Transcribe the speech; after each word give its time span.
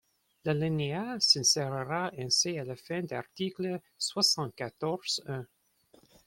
L’alinéa 0.45 1.17
s’insérera 1.19 2.09
ainsi 2.17 2.57
à 2.57 2.63
la 2.65 2.75
fin 2.75 3.01
de 3.03 3.07
l’article 3.11 3.79
soixante-quatorze-un. 3.99 5.45